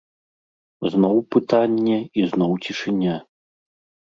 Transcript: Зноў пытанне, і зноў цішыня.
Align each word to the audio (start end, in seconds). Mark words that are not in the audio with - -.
Зноў 0.93 1.17
пытанне, 1.35 1.99
і 2.21 2.27
зноў 2.33 2.51
цішыня. 2.65 3.15